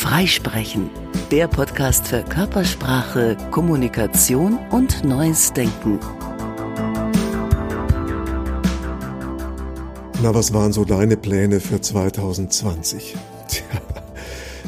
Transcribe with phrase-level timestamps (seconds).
[0.00, 0.88] Freisprechen,
[1.30, 6.00] der Podcast für Körpersprache, Kommunikation und neues Denken.
[10.22, 13.14] Na, was waren so deine Pläne für 2020?
[13.46, 13.62] Tja,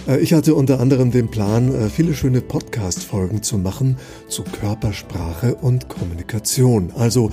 [0.06, 3.96] äh, ich hatte unter anderem den Plan, äh, viele schöne Podcast-Folgen zu machen
[4.28, 6.92] zu Körpersprache und Kommunikation.
[6.94, 7.30] Also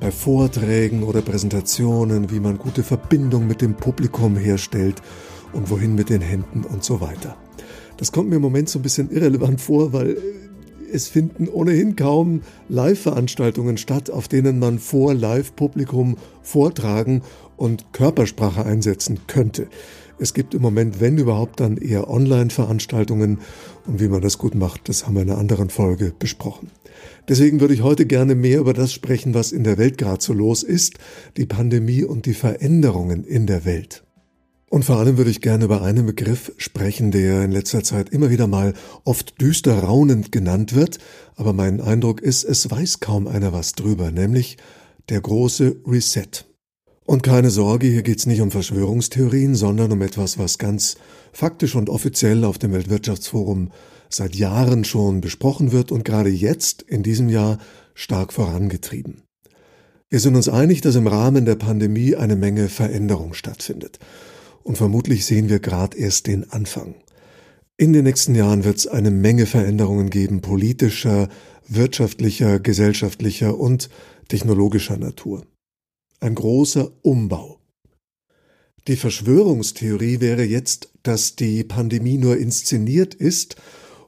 [0.00, 5.02] bei Vorträgen oder Präsentationen, wie man gute Verbindung mit dem Publikum herstellt
[5.52, 7.36] und wohin mit den Händen und so weiter.
[8.02, 10.16] Das kommt mir im Moment so ein bisschen irrelevant vor, weil äh,
[10.92, 17.22] es finden ohnehin kaum Live-Veranstaltungen statt, auf denen man vor Live-Publikum vortragen
[17.56, 19.68] und Körpersprache einsetzen könnte.
[20.18, 23.38] Es gibt im Moment, wenn überhaupt, dann eher Online-Veranstaltungen
[23.86, 26.72] und wie man das gut macht, das haben wir in einer anderen Folge besprochen.
[27.28, 30.32] Deswegen würde ich heute gerne mehr über das sprechen, was in der Welt gerade so
[30.32, 30.94] los ist,
[31.36, 34.02] die Pandemie und die Veränderungen in der Welt.
[34.72, 38.30] Und vor allem würde ich gerne über einen Begriff sprechen, der in letzter Zeit immer
[38.30, 38.72] wieder mal
[39.04, 40.96] oft düster raunend genannt wird,
[41.36, 44.56] aber mein Eindruck ist, es weiß kaum einer was drüber, nämlich
[45.10, 46.46] der große Reset.
[47.04, 50.96] Und keine Sorge, hier geht es nicht um Verschwörungstheorien, sondern um etwas, was ganz
[51.34, 53.72] faktisch und offiziell auf dem Weltwirtschaftsforum
[54.08, 57.58] seit Jahren schon besprochen wird und gerade jetzt in diesem Jahr
[57.92, 59.20] stark vorangetrieben.
[60.08, 63.98] Wir sind uns einig, dass im Rahmen der Pandemie eine Menge Veränderung stattfindet.
[64.62, 66.94] Und vermutlich sehen wir gerade erst den Anfang.
[67.76, 71.28] In den nächsten Jahren wird es eine Menge Veränderungen geben, politischer,
[71.66, 73.88] wirtschaftlicher, gesellschaftlicher und
[74.28, 75.44] technologischer Natur
[76.22, 77.58] ein großer Umbau.
[78.88, 83.56] Die Verschwörungstheorie wäre jetzt, dass die Pandemie nur inszeniert ist,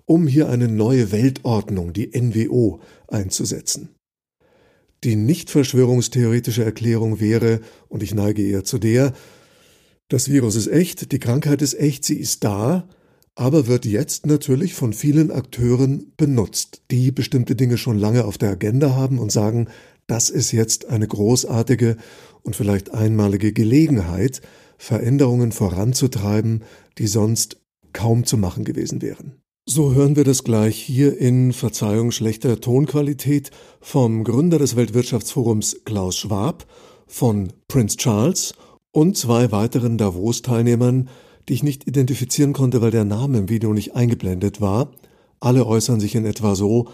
[0.06, 3.90] um hier eine neue Weltordnung, die NWO, einzusetzen.
[5.02, 9.12] Die nicht verschwörungstheoretische Erklärung wäre, und ich neige eher zu der,
[10.08, 12.88] das Virus ist echt, die Krankheit ist echt, sie ist da,
[13.34, 18.50] aber wird jetzt natürlich von vielen Akteuren benutzt, die bestimmte Dinge schon lange auf der
[18.50, 19.68] Agenda haben und sagen,
[20.06, 21.96] das ist jetzt eine großartige
[22.42, 24.42] und vielleicht einmalige Gelegenheit,
[24.76, 26.62] Veränderungen voranzutreiben,
[26.98, 27.60] die sonst
[27.92, 29.36] kaum zu machen gewesen wären.
[29.66, 36.18] So hören wir das gleich hier in Verzeihung schlechter Tonqualität vom Gründer des Weltwirtschaftsforums Klaus
[36.18, 36.66] Schwab,
[37.06, 38.54] von Prince Charles
[38.94, 41.08] und zwei weiteren Davos-Teilnehmern,
[41.48, 44.92] die ich nicht identifizieren konnte, weil der Name im Video nicht eingeblendet war.
[45.40, 46.86] Alle äußern sich in etwa so,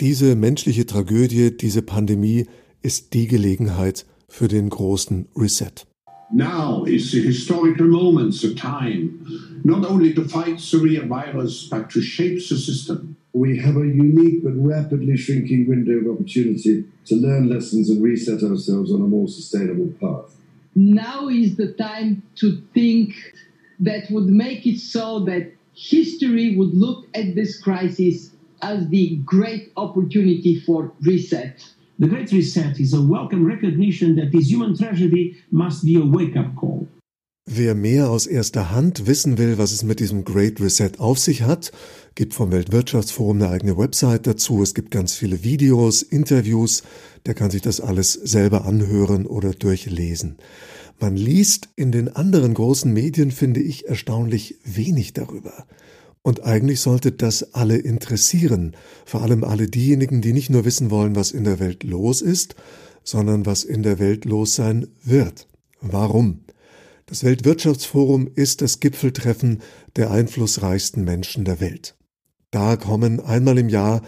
[0.00, 2.46] diese menschliche Tragödie, diese Pandemie
[2.82, 5.86] ist die Gelegenheit für den großen Reset.
[6.32, 9.10] Now is a historical moment, a time
[9.64, 13.16] not only to fight the virus, but to shape the system.
[13.34, 18.42] We have a unique but rapidly shrinking window of opportunity to learn lessons and reset
[18.42, 20.34] ourselves on a more sustainable path.
[20.74, 23.14] Now is the time to think
[23.78, 28.30] that would make it so that history would look at this crisis
[28.60, 31.64] as the great opportunity for reset.
[32.00, 36.56] The Great Reset is a welcome recognition that this human tragedy must be a wake-up
[36.56, 36.73] call.
[37.46, 41.42] Wer mehr aus erster Hand wissen will, was es mit diesem Great Reset auf sich
[41.42, 41.72] hat,
[42.14, 44.62] gibt vom Weltwirtschaftsforum eine eigene Website dazu.
[44.62, 46.82] Es gibt ganz viele Videos, Interviews.
[47.26, 50.38] Der kann sich das alles selber anhören oder durchlesen.
[50.98, 55.66] Man liest in den anderen großen Medien, finde ich, erstaunlich wenig darüber.
[56.22, 61.14] Und eigentlich sollte das alle interessieren, vor allem alle diejenigen, die nicht nur wissen wollen,
[61.14, 62.54] was in der Welt los ist,
[63.02, 65.46] sondern was in der Welt los sein wird.
[65.82, 66.43] Warum?
[67.06, 69.60] Das Weltwirtschaftsforum ist das Gipfeltreffen
[69.96, 71.96] der einflussreichsten Menschen der Welt.
[72.50, 74.02] Da kommen einmal im Jahr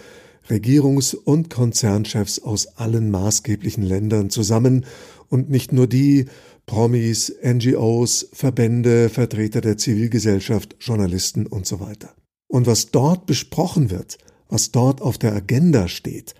[0.49, 4.87] Regierungs- und Konzernchefs aus allen maßgeblichen Ländern zusammen
[5.29, 6.27] und nicht nur die,
[6.65, 12.15] Promis, NGOs, Verbände, Vertreter der Zivilgesellschaft, Journalisten und so weiter.
[12.49, 14.19] Und was dort besprochen wird,
[14.49, 16.35] was dort auf der Agenda steht,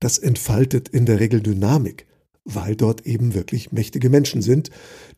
[0.00, 2.06] das entfaltet in der Regel Dynamik,
[2.44, 4.70] weil dort eben wirklich mächtige Menschen sind,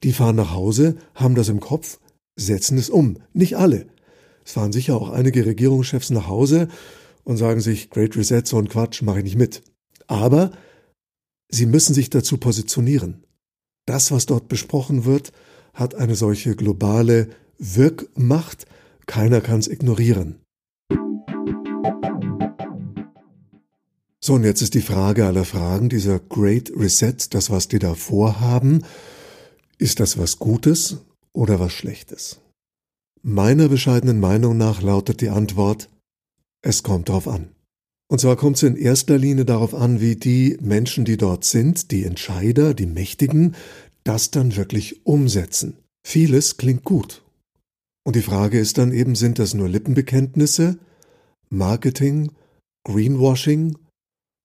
[0.02, 1.98] die fahren nach Hause, haben das im Kopf,
[2.36, 3.18] setzen es um.
[3.32, 3.86] Nicht alle.
[4.44, 6.68] Es fahren sicher auch einige Regierungschefs nach Hause
[7.24, 9.62] und sagen sich, Great Reset, so ein Quatsch, mache ich nicht mit.
[10.06, 10.50] Aber
[11.48, 13.24] sie müssen sich dazu positionieren.
[13.86, 15.32] Das, was dort besprochen wird,
[15.72, 17.28] hat eine solche globale
[17.58, 18.66] Wirkmacht,
[19.06, 20.43] keiner kann es ignorieren.
[24.26, 27.94] So, und jetzt ist die Frage aller Fragen, dieser Great Reset, das, was die da
[27.94, 28.82] vorhaben,
[29.76, 30.96] ist das was Gutes
[31.34, 32.40] oder was Schlechtes?
[33.22, 35.90] Meiner bescheidenen Meinung nach lautet die Antwort,
[36.62, 37.50] es kommt drauf an.
[38.08, 41.90] Und zwar kommt es in erster Linie darauf an, wie die Menschen, die dort sind,
[41.90, 43.54] die Entscheider, die Mächtigen,
[44.04, 45.76] das dann wirklich umsetzen.
[46.02, 47.22] Vieles klingt gut.
[48.04, 50.78] Und die Frage ist dann eben, sind das nur Lippenbekenntnisse,
[51.50, 52.32] Marketing,
[52.84, 53.76] Greenwashing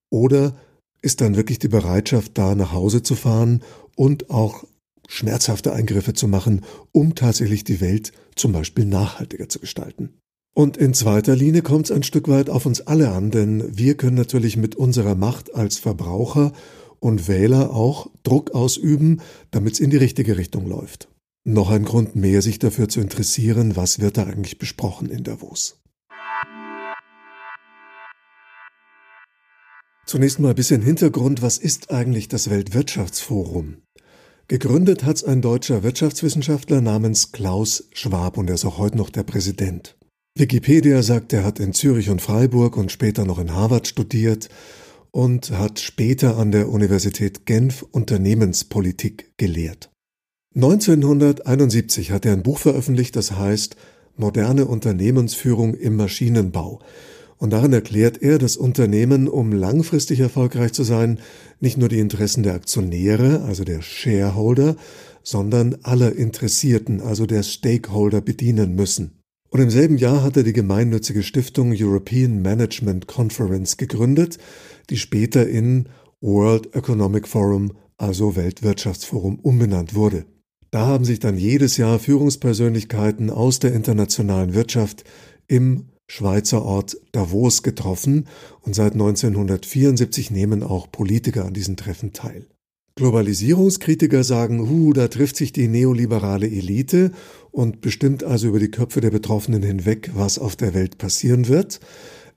[0.09, 0.55] oder
[1.01, 3.61] ist dann wirklich die Bereitschaft da, nach Hause zu fahren
[3.95, 4.65] und auch
[5.07, 6.61] schmerzhafte Eingriffe zu machen,
[6.91, 10.13] um tatsächlich die Welt zum Beispiel nachhaltiger zu gestalten.
[10.53, 13.95] Und in zweiter Linie kommt es ein Stück weit auf uns alle an, denn wir
[13.95, 16.51] können natürlich mit unserer Macht als Verbraucher
[16.99, 19.21] und Wähler auch Druck ausüben,
[19.51, 21.07] damit es in die richtige Richtung läuft.
[21.45, 25.78] Noch ein Grund mehr, sich dafür zu interessieren, was wird da eigentlich besprochen in Davos.
[30.09, 33.83] Zunächst mal ein bisschen Hintergrund, was ist eigentlich das Weltwirtschaftsforum?
[34.47, 39.11] Gegründet hat es ein deutscher Wirtschaftswissenschaftler namens Klaus Schwab und er ist auch heute noch
[39.11, 39.99] der Präsident.
[40.35, 44.49] Wikipedia sagt, er hat in Zürich und Freiburg und später noch in Harvard studiert
[45.11, 49.91] und hat später an der Universität Genf Unternehmenspolitik gelehrt.
[50.55, 53.75] 1971 hat er ein Buch veröffentlicht, das heißt
[54.17, 56.81] Moderne Unternehmensführung im Maschinenbau.
[57.39, 61.19] Und darin erklärt er, dass Unternehmen, um langfristig erfolgreich zu sein,
[61.61, 64.75] nicht nur die Interessen der Aktionäre, also der Shareholder,
[65.23, 69.19] sondern aller Interessierten, also der Stakeholder bedienen müssen.
[69.49, 74.37] Und im selben Jahr hat er die gemeinnützige Stiftung European Management Conference gegründet,
[74.89, 75.87] die später in
[76.21, 80.25] World Economic Forum, also Weltwirtschaftsforum, umbenannt wurde.
[80.71, 85.03] Da haben sich dann jedes Jahr Führungspersönlichkeiten aus der internationalen Wirtschaft
[85.47, 88.27] im Schweizer Ort Davos getroffen
[88.61, 92.47] und seit 1974 nehmen auch Politiker an diesen Treffen teil.
[92.95, 97.11] Globalisierungskritiker sagen, hu, da trifft sich die neoliberale Elite
[97.51, 101.79] und bestimmt also über die Köpfe der Betroffenen hinweg, was auf der Welt passieren wird.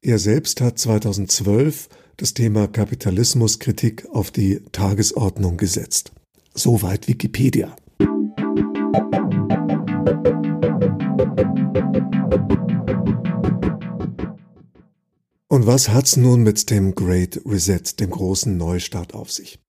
[0.02, 1.88] Er selbst hat 2012
[2.18, 6.12] das Thema Kapitalismuskritik auf die Tagesordnung gesetzt.
[6.54, 7.74] Soweit Wikipedia.
[15.48, 19.60] Und was hat's nun mit dem Great Reset, dem großen Neustart auf sich?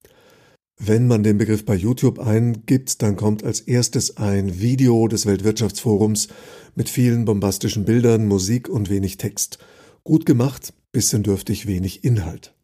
[0.80, 6.30] Wenn man den Begriff bei YouTube eingibt, dann kommt als erstes ein Video des Weltwirtschaftsforums
[6.74, 9.60] mit vielen bombastischen Bildern, Musik und wenig Text.
[10.04, 12.56] Gut gemacht, bisschen dürftig, wenig Inhalt.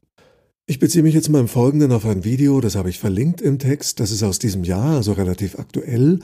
[0.65, 3.59] Ich beziehe mich jetzt mal im Folgenden auf ein Video, das habe ich verlinkt im
[3.59, 6.19] Text, das ist aus diesem Jahr, also relativ aktuell.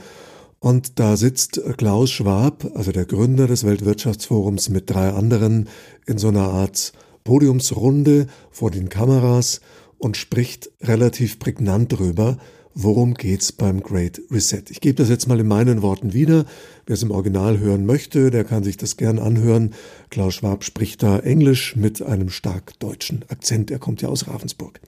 [0.66, 5.70] Und da sitzt Klaus Schwab, also der Gründer des Weltwirtschaftsforums, mit drei anderen
[6.08, 6.92] in so einer Art
[7.24, 9.62] Podiumsrunde vor den Kameras
[10.00, 12.40] und spricht relativ prägnant drüber,
[12.74, 14.64] worum geht's beim Great Reset.
[14.72, 16.46] Ich gebe das jetzt mal in meinen Worten wieder.
[16.88, 19.76] Wer es im Original hören möchte, der kann sich das gern anhören.
[20.10, 23.70] Klaus Schwab spricht da Englisch mit einem stark deutschen Akzent.
[23.70, 24.82] Er kommt ja aus Ravensburg.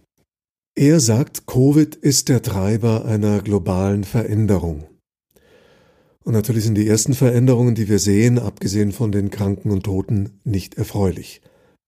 [0.73, 4.87] Er sagt, Covid ist der Treiber einer globalen Veränderung.
[6.27, 10.41] Und natürlich sind die ersten Veränderungen, die wir sehen, abgesehen von den Kranken und Toten,
[10.43, 11.39] nicht erfreulich.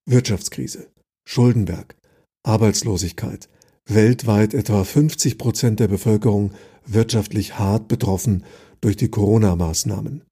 [0.06, 0.86] Wirtschaftskrise,
[1.28, 1.94] Schuldenberg,
[2.42, 3.50] Arbeitslosigkeit,
[3.86, 6.52] weltweit etwa 50 Prozent der Bevölkerung
[6.86, 8.44] wirtschaftlich hart betroffen
[8.80, 10.22] durch die Corona-Maßnahmen.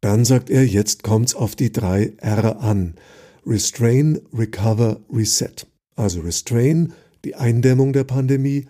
[0.00, 2.94] Dann sagt er, jetzt kommt's auf die drei R an.
[3.44, 5.66] Restrain, Recover, Reset.
[5.96, 6.92] Also Restrain,
[7.24, 8.68] die Eindämmung der Pandemie,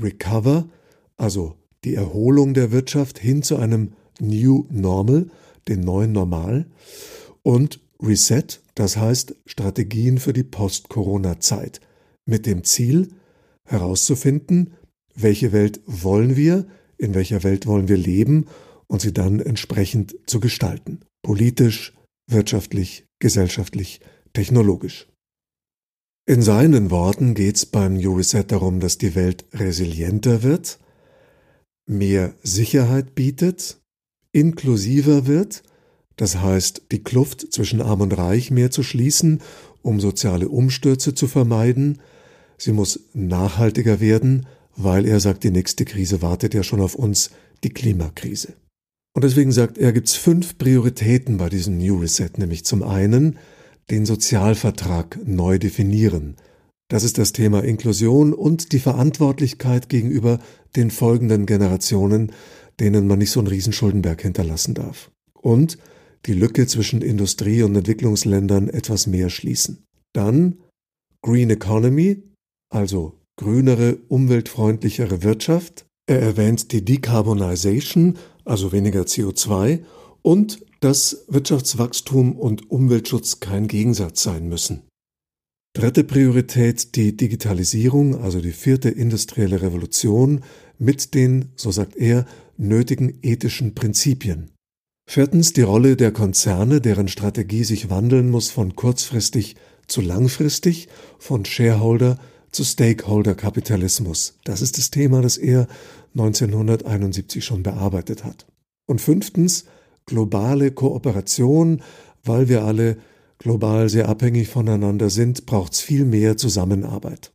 [0.00, 0.68] Recover,
[1.16, 5.30] also die Erholung der Wirtschaft hin zu einem New Normal,
[5.68, 6.66] den neuen Normal,
[7.42, 11.80] und Reset, das heißt Strategien für die Post-Corona-Zeit,
[12.26, 13.08] mit dem Ziel
[13.66, 14.74] herauszufinden,
[15.14, 16.66] welche Welt wollen wir,
[16.98, 18.46] in welcher Welt wollen wir leben
[18.86, 21.94] und sie dann entsprechend zu gestalten, politisch,
[22.28, 24.00] wirtschaftlich, gesellschaftlich,
[24.32, 25.08] technologisch.
[26.26, 30.78] In seinen Worten geht es beim New Reset darum, dass die Welt resilienter wird,
[31.86, 33.79] mehr Sicherheit bietet,
[34.32, 35.62] inklusiver wird,
[36.16, 39.40] das heißt die Kluft zwischen arm und reich mehr zu schließen,
[39.82, 42.00] um soziale Umstürze zu vermeiden,
[42.58, 44.46] sie muss nachhaltiger werden,
[44.76, 47.30] weil er sagt, die nächste Krise wartet ja schon auf uns,
[47.64, 48.54] die Klimakrise.
[49.12, 53.38] Und deswegen sagt er, gibt es fünf Prioritäten bei diesem New Reset, nämlich zum einen
[53.90, 56.36] den Sozialvertrag neu definieren.
[56.88, 60.38] Das ist das Thema Inklusion und die Verantwortlichkeit gegenüber
[60.76, 62.32] den folgenden Generationen,
[62.80, 65.10] denen man nicht so einen Riesenschuldenberg hinterlassen darf.
[65.34, 65.78] Und
[66.26, 69.84] die Lücke zwischen Industrie- und Entwicklungsländern etwas mehr schließen.
[70.12, 70.58] Dann
[71.22, 72.22] Green Economy,
[72.70, 75.86] also grünere, umweltfreundlichere Wirtschaft.
[76.06, 79.80] Er erwähnt die Decarbonization, also weniger CO2
[80.22, 84.82] und dass Wirtschaftswachstum und Umweltschutz kein Gegensatz sein müssen.
[85.74, 90.42] Dritte Priorität die Digitalisierung, also die vierte industrielle Revolution
[90.78, 92.26] mit den, so sagt er,
[92.60, 94.50] nötigen ethischen Prinzipien.
[95.06, 99.56] Viertens die Rolle der Konzerne, deren Strategie sich wandeln muss von kurzfristig
[99.88, 100.88] zu langfristig,
[101.18, 102.18] von Shareholder
[102.52, 104.38] zu Stakeholder-Kapitalismus.
[104.44, 105.66] Das ist das Thema, das er
[106.14, 108.46] 1971 schon bearbeitet hat.
[108.86, 109.64] Und fünftens
[110.06, 111.82] globale Kooperation,
[112.22, 112.98] weil wir alle
[113.38, 117.32] global sehr abhängig voneinander sind, braucht es viel mehr Zusammenarbeit.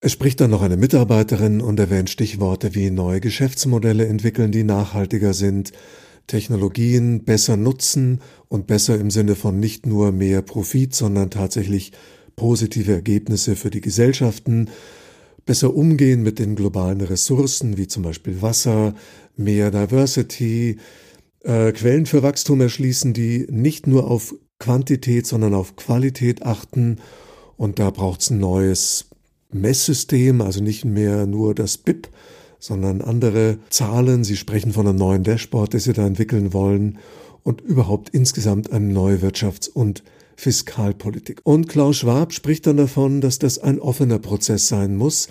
[0.00, 5.34] Es spricht dann noch eine Mitarbeiterin und erwähnt Stichworte wie neue Geschäftsmodelle entwickeln, die nachhaltiger
[5.34, 5.72] sind,
[6.28, 11.90] Technologien besser nutzen und besser im Sinne von nicht nur mehr Profit, sondern tatsächlich
[12.36, 14.70] positive Ergebnisse für die Gesellschaften,
[15.44, 18.94] besser umgehen mit den globalen Ressourcen wie zum Beispiel Wasser,
[19.36, 20.78] mehr Diversity,
[21.42, 26.98] äh, Quellen für Wachstum erschließen, die nicht nur auf Quantität, sondern auf Qualität achten.
[27.56, 29.07] Und da braucht es ein neues
[29.50, 32.08] Messsystem, also nicht mehr nur das BIP,
[32.58, 34.24] sondern andere Zahlen.
[34.24, 36.98] Sie sprechen von einem neuen Dashboard, das Sie da entwickeln wollen
[37.42, 40.02] und überhaupt insgesamt eine neue Wirtschafts- und
[40.36, 41.40] Fiskalpolitik.
[41.44, 45.28] Und Klaus Schwab spricht dann davon, dass das ein offener Prozess sein muss,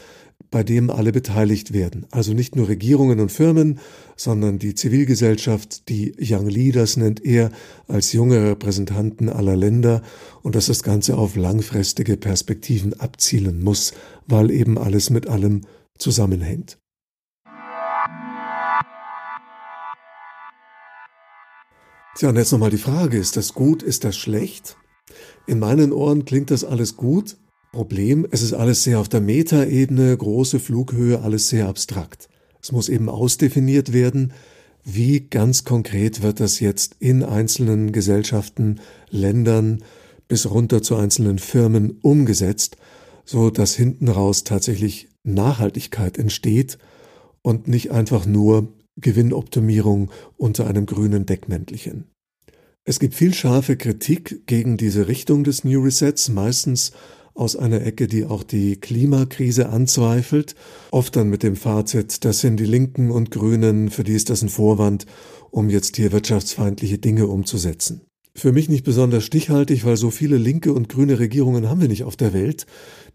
[0.50, 2.06] bei dem alle beteiligt werden.
[2.12, 3.79] Also nicht nur Regierungen und Firmen,
[4.15, 7.51] sondern die Zivilgesellschaft, die Young Leaders nennt er
[7.88, 10.01] als junge Repräsentanten aller Länder
[10.44, 13.94] und dass das Ganze auf langfristige Perspektiven abzielen muss,
[14.25, 15.62] weil eben alles mit allem
[15.98, 16.77] zusammenhängt.
[22.17, 24.75] Tja, und jetzt nochmal die Frage, ist das gut, ist das schlecht?
[25.46, 27.38] In meinen Ohren klingt das alles gut.
[27.72, 32.30] Problem, es ist alles sehr auf der Metaebene, große Flughöhe, alles sehr abstrakt.
[32.62, 34.34] Es muss eben ausdefiniert werden,
[34.84, 39.84] wie ganz konkret wird das jetzt in einzelnen Gesellschaften, Ländern
[40.28, 42.78] bis runter zu einzelnen Firmen umgesetzt,
[43.26, 46.78] so dass hinten raus tatsächlich Nachhaltigkeit entsteht
[47.42, 52.06] und nicht einfach nur Gewinnoptimierung unter einem grünen Deckmäntelchen.
[52.86, 56.94] Es gibt viel scharfe Kritik gegen diese Richtung des New Resets, meistens
[57.38, 60.56] aus einer Ecke, die auch die Klimakrise anzweifelt,
[60.91, 64.41] oft dann mit dem Fazit, das sind die Linken und Grünen, für die ist das
[64.41, 65.06] ein Vorwand,
[65.51, 68.01] um jetzt hier wirtschaftsfeindliche Dinge umzusetzen
[68.38, 72.03] für mich nicht besonders stichhaltig, weil so viele linke und grüne Regierungen haben wir nicht
[72.03, 72.67] auf der Welt.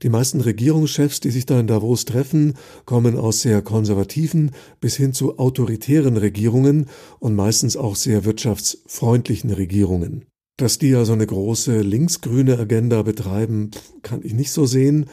[0.03, 2.55] Die meisten Regierungschefs, die sich da in Davos treffen,
[2.87, 4.51] kommen aus sehr konservativen
[4.81, 6.87] bis hin zu autoritären Regierungen
[7.21, 10.25] und meistens auch sehr wirtschaftsfreundlichen Regierungen.
[10.57, 13.71] Dass die ja so eine große linksgrüne Agenda betreiben,
[14.03, 15.07] kann ich nicht so sehen,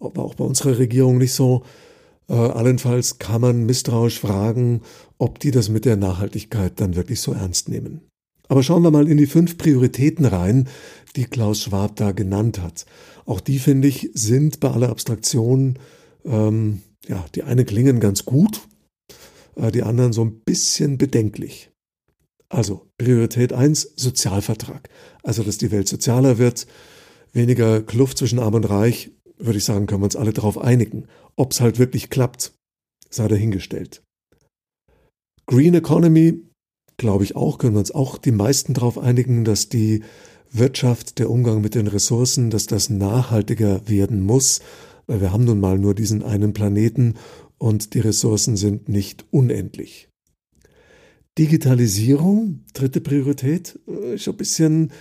[0.00, 1.62] aber auch bei unserer Regierung nicht so.
[2.28, 4.82] Äh, allenfalls kann man misstrauisch fragen,
[5.18, 8.00] ob die das mit der Nachhaltigkeit dann wirklich so ernst nehmen.
[8.48, 10.68] Aber schauen wir mal in die fünf Prioritäten rein,
[11.16, 12.86] die Klaus Schwab da genannt hat.
[13.24, 15.78] Auch die, finde ich, sind bei aller Abstraktion,
[16.24, 18.60] ähm, ja, die eine klingen ganz gut,
[19.56, 21.70] äh, die anderen so ein bisschen bedenklich.
[22.48, 24.88] Also Priorität eins Sozialvertrag.
[25.22, 26.66] Also, dass die Welt sozialer wird,
[27.32, 31.06] weniger Kluft zwischen Arm und Reich, würde ich sagen, können wir uns alle darauf einigen.
[31.34, 32.52] Ob es halt wirklich klappt,
[33.10, 34.02] sei dahingestellt.
[35.46, 36.42] Green Economy
[36.96, 40.02] glaube ich auch, können wir uns auch die meisten darauf einigen, dass die
[40.50, 44.60] Wirtschaft, der Umgang mit den Ressourcen, dass das nachhaltiger werden muss,
[45.06, 47.14] weil wir haben nun mal nur diesen einen Planeten
[47.58, 50.08] und die Ressourcen sind nicht unendlich.
[51.38, 54.92] Digitalisierung, dritte Priorität, äh, ist ein bisschen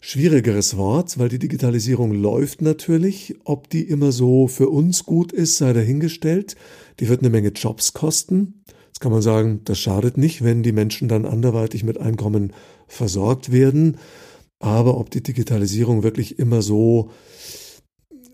[0.00, 3.36] schwierigeres Wort, weil die Digitalisierung läuft natürlich.
[3.44, 6.56] Ob die immer so für uns gut ist, sei dahingestellt.
[7.00, 8.62] Die wird eine Menge Jobs kosten.
[8.88, 12.52] Jetzt kann man sagen, das schadet nicht, wenn die Menschen dann anderweitig mit Einkommen
[12.86, 13.96] versorgt werden.
[14.58, 17.10] Aber ob die Digitalisierung wirklich immer so,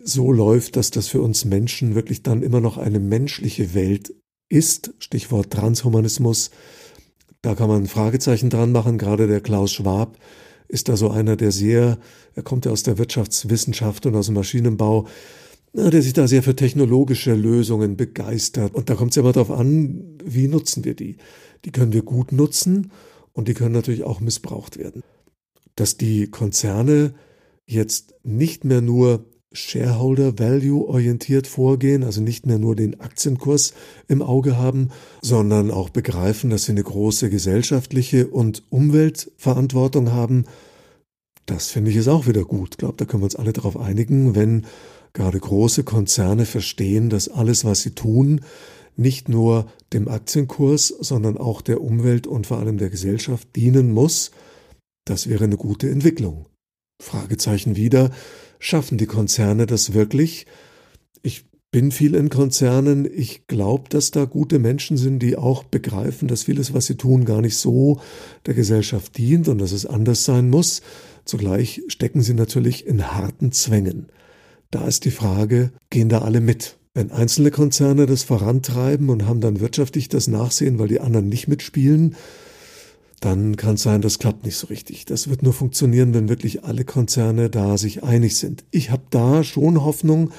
[0.03, 4.13] so läuft, dass das für uns Menschen wirklich dann immer noch eine menschliche Welt
[4.49, 6.51] ist, Stichwort Transhumanismus,
[7.41, 8.97] da kann man ein Fragezeichen dran machen.
[8.97, 10.17] Gerade der Klaus Schwab
[10.67, 11.97] ist da so einer, der sehr,
[12.35, 15.07] er kommt ja aus der Wirtschaftswissenschaft und aus dem Maschinenbau,
[15.73, 18.75] der sich da sehr für technologische Lösungen begeistert.
[18.75, 21.17] Und da kommt es ja immer darauf an, wie nutzen wir die.
[21.65, 22.91] Die können wir gut nutzen
[23.33, 25.03] und die können natürlich auch missbraucht werden.
[25.75, 27.13] Dass die Konzerne
[27.65, 33.73] jetzt nicht mehr nur Shareholder Value orientiert vorgehen, also nicht mehr nur den Aktienkurs
[34.07, 34.89] im Auge haben,
[35.21, 40.45] sondern auch begreifen, dass sie eine große gesellschaftliche und Umweltverantwortung haben.
[41.45, 42.69] Das finde ich ist auch wieder gut.
[42.71, 44.65] Ich glaube, da können wir uns alle darauf einigen, wenn
[45.13, 48.41] Gerade große Konzerne verstehen, dass alles, was sie tun,
[48.95, 54.31] nicht nur dem Aktienkurs, sondern auch der Umwelt und vor allem der Gesellschaft dienen muss.
[55.05, 56.45] Das wäre eine gute Entwicklung.
[57.01, 58.11] Fragezeichen wieder,
[58.61, 60.45] schaffen die Konzerne das wirklich?
[61.21, 63.09] Ich bin viel in Konzernen.
[63.11, 67.25] Ich glaube, dass da gute Menschen sind, die auch begreifen, dass vieles, was sie tun,
[67.25, 67.99] gar nicht so
[68.45, 70.81] der Gesellschaft dient und dass es anders sein muss.
[71.25, 74.07] Zugleich stecken sie natürlich in harten Zwängen.
[74.69, 76.77] Da ist die Frage, gehen da alle mit?
[76.93, 81.47] Wenn einzelne Konzerne das vorantreiben und haben dann wirtschaftlich das Nachsehen, weil die anderen nicht
[81.47, 82.15] mitspielen,
[83.21, 85.05] dann kann es sein, das klappt nicht so richtig.
[85.05, 88.65] Das wird nur funktionieren, wenn wirklich alle Konzerne da sich einig sind.
[88.71, 90.31] Ich habe da schon Hoffnung,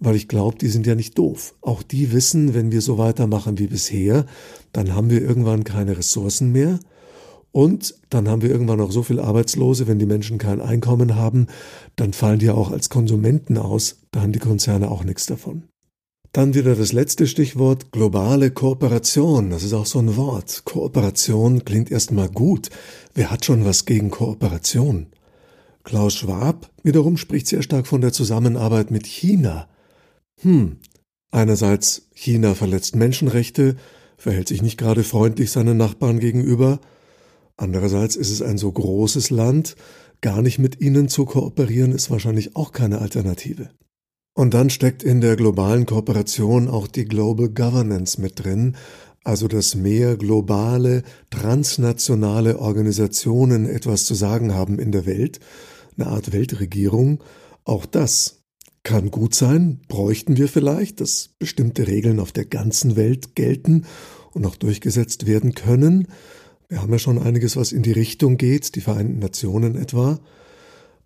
[0.00, 1.54] weil ich glaube, die sind ja nicht doof.
[1.60, 4.26] Auch die wissen, wenn wir so weitermachen wie bisher,
[4.72, 6.80] dann haben wir irgendwann keine Ressourcen mehr
[7.52, 11.46] und dann haben wir irgendwann auch so viel Arbeitslose, wenn die Menschen kein Einkommen haben,
[11.94, 15.62] dann fallen die auch als Konsumenten aus, da haben die Konzerne auch nichts davon.
[16.34, 19.50] Dann wieder das letzte Stichwort globale Kooperation.
[19.50, 20.62] Das ist auch so ein Wort.
[20.64, 22.70] Kooperation klingt erstmal gut.
[23.14, 25.06] Wer hat schon was gegen Kooperation?
[25.84, 29.68] Klaus Schwab wiederum spricht sehr stark von der Zusammenarbeit mit China.
[30.40, 30.78] Hm,
[31.30, 33.76] einerseits China verletzt Menschenrechte,
[34.16, 36.80] verhält sich nicht gerade freundlich seinen Nachbarn gegenüber,
[37.56, 39.76] andererseits ist es ein so großes Land,
[40.20, 43.70] gar nicht mit ihnen zu kooperieren ist wahrscheinlich auch keine Alternative.
[44.34, 48.76] Und dann steckt in der globalen Kooperation auch die Global Governance mit drin,
[49.22, 55.40] also dass mehr globale, transnationale Organisationen etwas zu sagen haben in der Welt,
[55.96, 57.22] eine Art Weltregierung,
[57.64, 58.42] auch das
[58.82, 63.86] kann gut sein, bräuchten wir vielleicht, dass bestimmte Regeln auf der ganzen Welt gelten
[64.32, 66.08] und auch durchgesetzt werden können.
[66.68, 70.20] Wir haben ja schon einiges, was in die Richtung geht, die Vereinten Nationen etwa.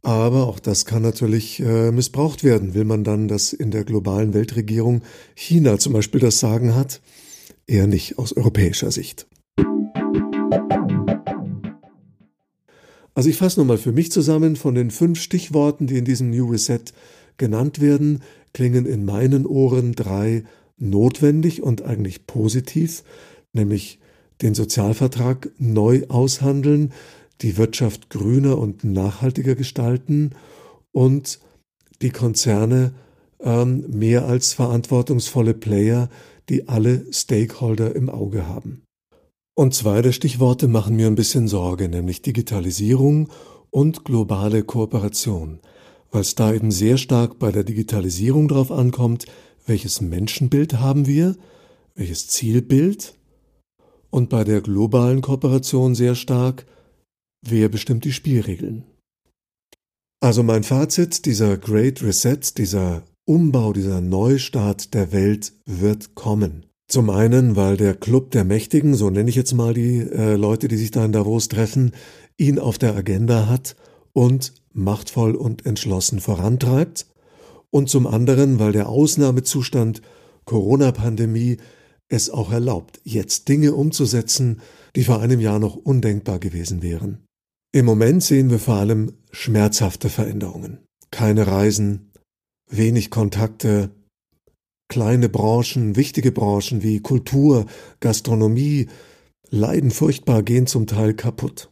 [0.02, 2.74] Aber auch das kann natürlich äh, missbraucht werden.
[2.74, 5.02] Will man dann, dass in der globalen Weltregierung
[5.34, 7.00] China zum Beispiel das Sagen hat?
[7.66, 9.26] Eher nicht aus europäischer Sicht.
[13.14, 16.50] Also ich fasse nochmal für mich zusammen von den fünf Stichworten, die in diesem New
[16.50, 16.80] Reset
[17.36, 20.44] genannt werden, klingen in meinen Ohren drei
[20.76, 23.02] notwendig und eigentlich positiv,
[23.52, 23.98] nämlich
[24.40, 26.92] den Sozialvertrag neu aushandeln,
[27.42, 30.32] die Wirtschaft grüner und nachhaltiger gestalten
[30.92, 31.38] und
[32.02, 32.92] die Konzerne
[33.40, 36.08] ähm, mehr als verantwortungsvolle Player,
[36.48, 38.82] die alle Stakeholder im Auge haben.
[39.54, 43.28] Und zwei der Stichworte machen mir ein bisschen Sorge, nämlich Digitalisierung
[43.70, 45.60] und globale Kooperation
[46.10, 49.26] weil es da eben sehr stark bei der Digitalisierung drauf ankommt,
[49.66, 51.36] welches Menschenbild haben wir,
[51.94, 53.14] welches Zielbild
[54.10, 56.66] und bei der globalen Kooperation sehr stark,
[57.42, 58.84] wer bestimmt die Spielregeln.
[60.20, 66.66] Also mein Fazit, dieser Great Reset, dieser Umbau, dieser Neustart der Welt wird kommen.
[66.88, 70.68] Zum einen, weil der Club der Mächtigen, so nenne ich jetzt mal die äh, Leute,
[70.68, 71.92] die sich da in Davos treffen,
[72.38, 73.76] ihn auf der Agenda hat
[74.12, 77.06] und machtvoll und entschlossen vorantreibt,
[77.70, 80.00] und zum anderen, weil der Ausnahmezustand
[80.46, 81.58] Corona-Pandemie
[82.08, 84.62] es auch erlaubt, jetzt Dinge umzusetzen,
[84.96, 87.27] die vor einem Jahr noch undenkbar gewesen wären.
[87.72, 90.78] Im Moment sehen wir vor allem schmerzhafte Veränderungen.
[91.10, 92.12] Keine Reisen,
[92.70, 93.90] wenig Kontakte,
[94.88, 97.66] kleine Branchen, wichtige Branchen wie Kultur,
[98.00, 98.88] Gastronomie
[99.50, 101.70] leiden furchtbar, gehen zum Teil kaputt.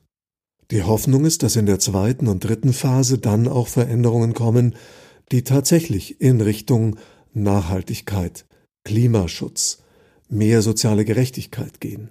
[0.71, 4.75] Die Hoffnung ist, dass in der zweiten und dritten Phase dann auch Veränderungen kommen,
[5.33, 6.97] die tatsächlich in Richtung
[7.33, 8.47] Nachhaltigkeit,
[8.85, 9.83] Klimaschutz,
[10.29, 12.11] mehr soziale Gerechtigkeit gehen.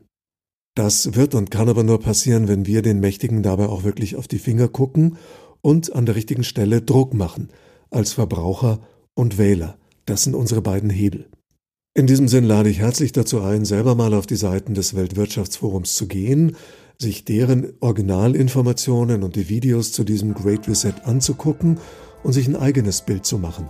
[0.76, 4.28] Das wird und kann aber nur passieren, wenn wir den Mächtigen dabei auch wirklich auf
[4.28, 5.18] die Finger gucken
[5.62, 7.50] und an der richtigen Stelle Druck machen,
[7.90, 8.82] als Verbraucher
[9.14, 9.78] und Wähler.
[10.06, 11.30] Das sind unsere beiden Hebel.
[11.94, 15.96] In diesem Sinn lade ich herzlich dazu ein, selber mal auf die Seiten des Weltwirtschaftsforums
[15.96, 16.58] zu gehen,
[17.00, 21.80] sich deren Originalinformationen und die Videos zu diesem Great Reset anzugucken
[22.24, 23.70] und sich ein eigenes Bild zu machen.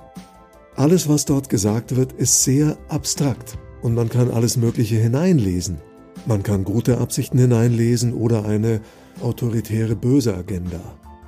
[0.76, 5.78] Alles, was dort gesagt wird, ist sehr abstrakt und man kann alles Mögliche hineinlesen.
[6.26, 8.82] Man kann gute Absichten hineinlesen oder eine
[9.22, 10.80] autoritäre böse Agenda.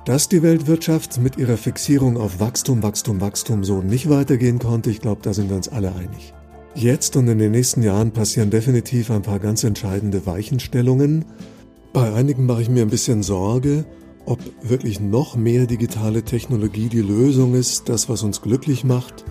[0.04, 5.00] Dass die Weltwirtschaft mit ihrer Fixierung auf Wachstum, Wachstum, Wachstum so nicht weitergehen konnte, ich
[5.00, 6.34] glaube, da sind wir uns alle einig.
[6.74, 11.24] Jetzt und in den nächsten Jahren passieren definitiv ein paar ganz entscheidende Weichenstellungen,
[11.92, 13.84] bei einigen mache ich mir ein bisschen Sorge,
[14.26, 19.24] ob wirklich noch mehr digitale Technologie die Lösung ist, das, was uns glücklich macht.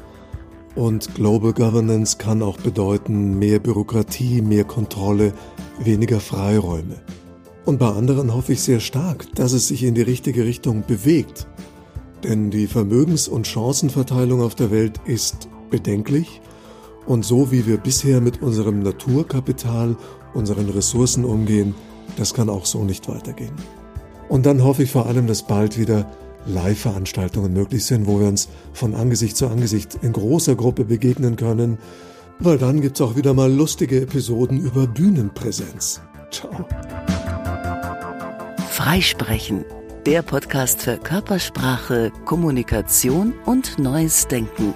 [0.78, 5.34] Und Global Governance kann auch bedeuten mehr Bürokratie, mehr Kontrolle,
[5.80, 6.98] weniger Freiräume.
[7.66, 11.48] Und bei anderen hoffe ich sehr stark, dass es sich in die richtige Richtung bewegt.
[12.24, 16.42] Denn die Vermögens- und Chancenverteilung auf der Welt ist bedenklich.
[17.08, 19.98] Und so wie wir bisher mit unserem Naturkapital,
[20.36, 21.74] unseren Ressourcen umgehen,
[22.18, 23.56] das kann auch so nicht weitergehen.
[24.30, 26.08] Und dann hoffe ich vor allem, dass bald wieder
[26.48, 31.78] Live-Veranstaltungen möglich sind, wo wir uns von Angesicht zu Angesicht in großer Gruppe begegnen können,
[32.40, 36.02] weil dann gibt's auch wieder mal lustige Episoden über Bühnenpräsenz.
[36.32, 36.68] Ciao.
[38.70, 39.66] Freisprechen,
[40.06, 44.74] der Podcast für Körpersprache, Kommunikation und neues Denken